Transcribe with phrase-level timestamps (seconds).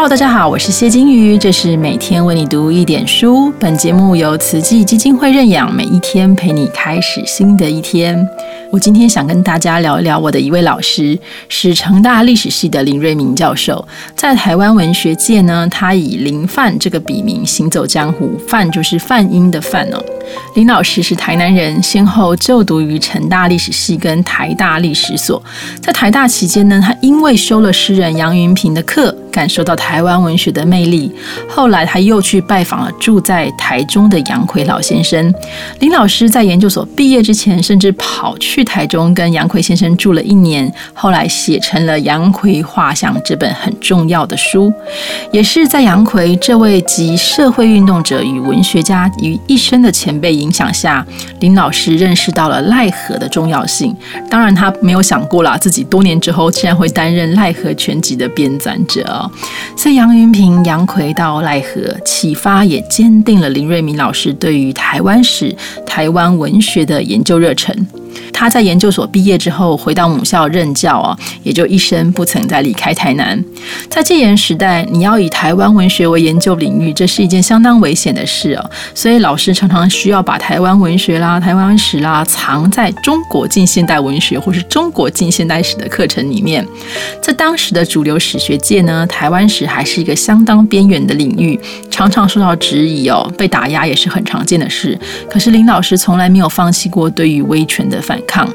[0.00, 3.52] Hello，大家好，我是谢金鱼，这是每天为你读一点书。
[3.58, 8.24] 本节目由慈济基金会认养，每一天陪你开始新的一天。
[8.70, 13.84] 我今天想跟大家聊一聊我的一位老师，是成大历史系的林瑞明教授。
[14.14, 20.00] 在台湾文学界呢，他以林范这个笔名行走江湖，范就是范英的范哦。
[20.54, 25.42] 林老师是台南人，先后就读于成大历史系跟台大历史所。
[25.82, 29.12] 在台大期间呢，他因为修了诗人杨云平的课。
[29.38, 31.08] 感受到台湾文学的魅力，
[31.48, 35.32] 后来他又去拜访了住在台中的杨奎老先生。
[35.78, 44.72] 林老师在研究所毕业之前，甚至跑去台中跟杨奎先生住了一年，后来写成了《杨奎画像》这本很重要的书。
[45.30, 51.06] 也是在杨奎这位集社会运动者与文学家于一身的前辈影响下，
[51.38, 53.94] 林老师认识到了奈何的重要性。
[54.28, 59.27] 当然，他没有想过啦，自己多年之后竟然会担任奈何全集的编纂者。
[59.76, 67.86] 所以杨云平、杨奎到奈何，启发也坚定了林瑞明老师对于台湾史、台湾文学的研究热忱。
[68.38, 73.44] 他在研究所毕业之后回到母校任教啊，也就一生不曾再离开台南。
[73.90, 78.64] 在戒严时代，你要以台湾文学为研究领域，这是一件相当危险的事啊。
[78.94, 86.64] 所以老师常常需要把台湾文学啦、台湾史啦藏在中国近现代文学或是中国近现代史的课程里面。
[87.20, 91.58] 在当时的主流史学界呢，台湾史还是一个相当边缘的领域，
[91.98, 94.98] 常常受到质疑哦，被打压也是很常见的事。
[95.28, 97.98] 可是林老师从来没有放弃过对于威权的。
[98.00, 98.48] 反抗，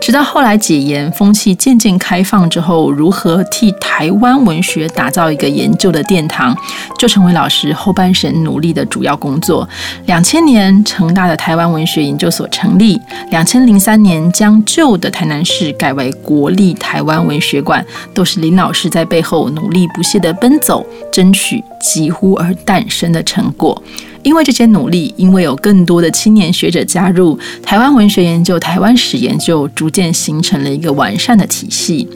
[0.00, 6.56] 直到后来解严，风气渐渐开放之后，如何替台湾文学打造一个研究的殿堂，
[6.96, 9.68] 就成为老师后半生努力的主要工作。
[10.06, 12.96] 两千年，成大的台湾文学研究所成立；
[13.30, 17.84] 两千零三年，将旧的台南市改为国立台湾文学馆，
[18.14, 23.82] 都是林老师在背后努力不懈的奔走、争取，几乎而诞生的成果。
[24.22, 32.08] 因为这些努力，因为有更多的青年学者加入，台湾文学研究、台湾史研究逐渐形成了一个完善的体系。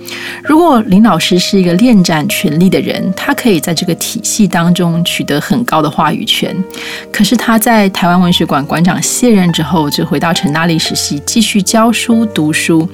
[0.42, 6.56] 如果林老师是一个恋战权力的人，他可以在这个体系当中取得很高的话语权。
[7.12, 12.88] 可是他在台湾文学馆馆长卸任之后，就回到成大历史系继续教书读书，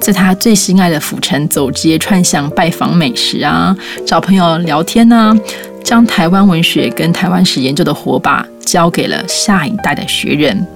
[0.00, 3.76] 在他最心爱的府城走街串巷拜访美食啊，
[4.06, 5.36] 找朋友聊天啊。
[5.84, 10.66] 将台湾文学跟台湾史研究的火把交给了下一代的学人。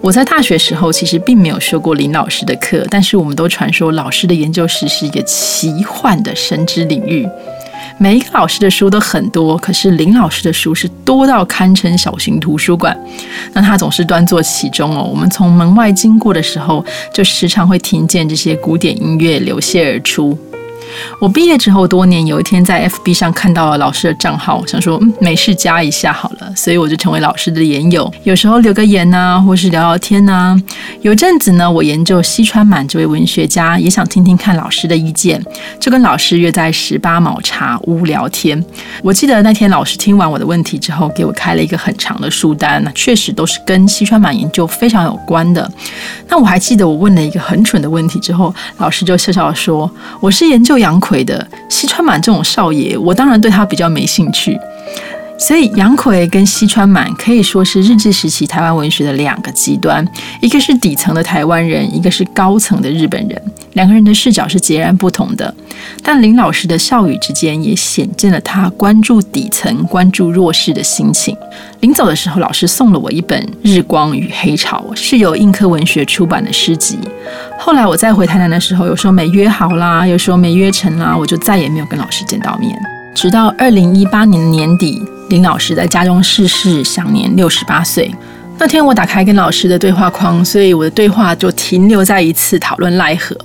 [0.00, 7.28] 我在大学时候其实并没有修过林老师的课，但是我们都传说老师的研究室是一个奇幻的神之领域。
[7.98, 12.98] 每一个老师的书都很多，可是林老师的书是多到堪称小型图书馆。
[13.52, 15.02] 那他总是端坐其中哦。
[15.02, 20.38] 我们从门外经过的时候，就时常会听见这些古典音乐流泻而出。
[21.18, 30.60] 我毕业之后多年，有一天在 FB 上看到了老师的账号，想说嗯，没事加一下好了，所以我就成为老师的研友，有时候留个言呐，或是聊聊天呐。
[31.02, 35.40] 有阵子呢，我研究西川满这位文学家，也想听听看老师的意见，
[35.78, 38.64] 就跟老师约在十八毛茶屋聊天。
[39.02, 45.70] 我记得那天老师听完我的问题之后，给我开了一个很长的书单，那确实都是跟西川满研究非常有关的。
[46.28, 49.90] 那我还记得我问了一个很蠢的问题之后，老师就笑笑说
[50.20, 54.58] ：“我是研究。”杨奎的西川满这种少爷，我当然对他比较没兴趣。
[55.38, 60.06] 所以杨奎跟西川满可以说是日治时期台湾文学的两个极端，
[60.42, 63.42] 一个是底层的台湾人，一个是高层的日本人，
[63.72, 65.54] 两个人的视角是截然不同的。
[66.02, 71.34] 但林老师的笑语之间也显见了他关注底层、关注弱势的心情。
[71.80, 76.98] 临走的时候，老师送了我一本《日光与黑潮》，是由映客文学出版的诗集。
[77.62, 82.74] 后来我再回台南的时候，有时候没约好啦，有时候没约成啦，我就再也没有跟老师见到面。
[83.14, 88.10] 直到二零一八年年底，林老师在家中逝世，享年六十八岁。
[88.58, 93.36] 那天我打开跟老师的对话框，所以我的对话就停留在一次讨论奈何。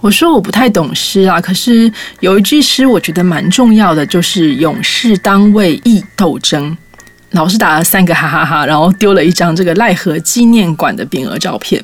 [0.00, 6.74] 我说我不太懂诗啊，可是有一句诗我觉得蛮重要的，就是“勇士当为义斗争”。
[7.32, 11.82] 老师打了三个哈哈哈，然后丢了一张这个奈何纪念馆的匾额照片。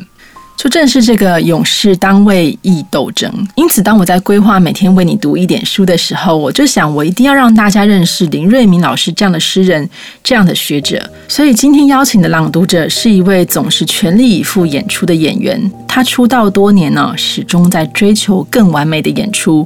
[0.59, 9.89] 就正是这个勇士当位义斗争，因此当我在规划每天为你读一点书的时候，我就想我一定要让大家认识林瑞明老师这样的诗人，
[10.25, 11.09] 这样的学者。
[11.29, 19.65] 所以今天邀请的朗读者是一位总是全力以赴演出的演员，他出道多年呢，始终在追求更完美的演出。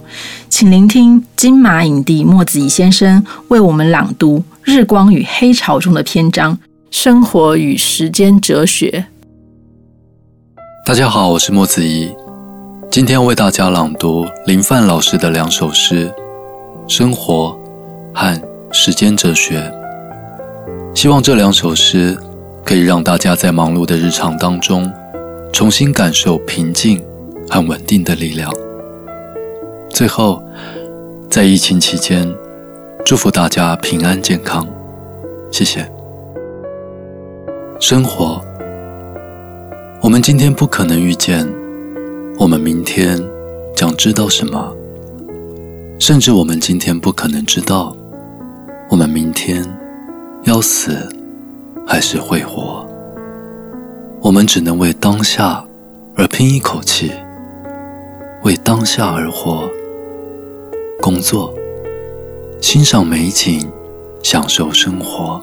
[0.50, 6.54] 请聆听金马影帝莫子仪先生为我们朗读《日光与黑潮》中的篇章
[6.90, 9.06] 《生活与时间哲学》。
[10.84, 12.12] 大家好，我是莫子怡，
[12.90, 16.12] 今天为大家朗读林范老师的两首诗
[16.92, 17.56] 《生活》
[18.18, 18.42] 和
[18.72, 19.72] 时间哲学。
[20.92, 22.18] 希望这两首诗
[22.64, 24.92] 可以让大家在忙碌的日常当中，
[25.52, 27.00] 重新感受平静
[27.48, 28.52] 和稳定的力量。
[29.88, 30.42] 最后，
[31.30, 32.28] 在疫情期间，
[33.04, 34.66] 祝福大家平安健康，
[35.52, 35.88] 谢谢。
[37.78, 38.44] 生活，
[40.12, 41.50] 我们今天不可能预见，
[42.38, 43.18] 我们明天
[43.74, 44.70] 将知道什么，
[45.98, 47.96] 甚至我们今天不可能知道，
[48.90, 49.66] 我们明天
[50.44, 51.08] 要死
[51.86, 52.86] 还是会活。
[54.20, 55.64] 我们只能为当下
[56.14, 57.10] 而拼一口气，
[58.42, 59.66] 为当下而活。
[61.00, 61.54] 工作，
[62.60, 63.66] 欣赏美景，
[64.22, 65.42] 享受生活，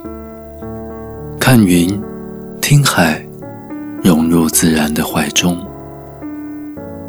[1.39, 1.99] 看云，
[2.61, 3.25] 听海，
[4.03, 5.57] 融入自然的怀中，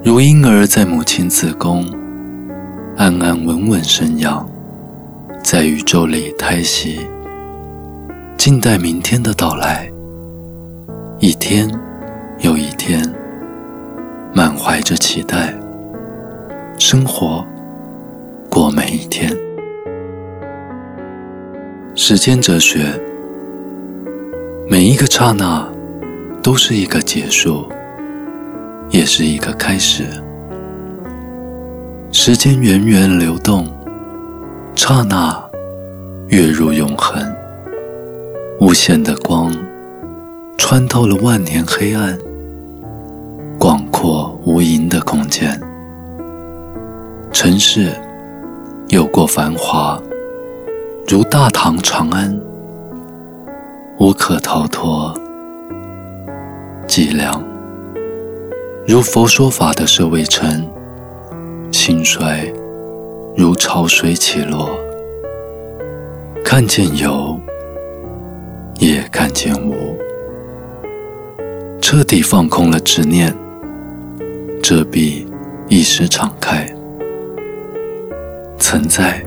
[0.03, 1.87] 如婴儿在母亲子宫
[2.97, 4.49] 安安稳稳生养，
[5.43, 7.01] 在宇宙里胎息，
[8.37, 9.91] 静待明天的到来。
[11.21, 11.71] 一天
[12.41, 13.01] 又一天，
[14.33, 15.55] 满怀着期待，
[16.79, 17.45] 生活。
[18.49, 19.31] 过每一天，
[21.95, 23.01] 时间哲学，
[24.69, 25.65] 每一个刹那
[26.43, 27.67] 都是一个结束，
[28.91, 30.05] 也是一个开始。
[32.13, 33.69] 时间源源流动，
[34.75, 35.39] 刹那
[36.29, 37.23] 跃入永恒。
[38.59, 39.55] 无限的光
[40.59, 42.19] 穿透了万年黑暗，
[43.59, 45.61] 广阔无垠的空间，
[47.33, 47.93] 城市。
[48.89, 50.03] 有过繁华，
[51.07, 52.37] 如大唐长安，
[54.01, 55.15] 无可逃脱；
[56.91, 57.41] 寂凉，
[58.85, 60.69] 如佛说法的舍卫城，
[61.71, 62.53] 兴衰，
[63.37, 64.69] 如潮水起落。
[66.45, 67.39] 看见有，
[68.81, 69.97] 也看见无，
[71.81, 73.33] 彻底放空了执念，
[74.61, 75.25] 遮蔽
[75.69, 76.69] 一时敞开。
[78.59, 79.25] 存在，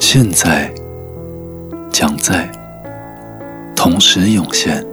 [0.00, 0.68] 现在，
[1.92, 2.50] 将在，
[3.76, 4.84] 同时涌现，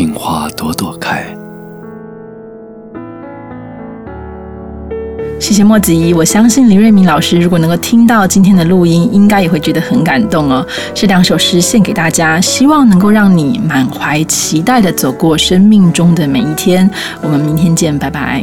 [0.00, 1.22] 心花朵朵开。
[5.38, 10.66] 谢谢莫子怡，我相信林瑞明老师如果能够听到今天的录音，应该也会觉得很感动哦。
[10.94, 16.90] 这两首诗献给大家，希望能够让你满怀期待的走过生命中的每一天。
[17.20, 18.42] 我们明天见，拜拜。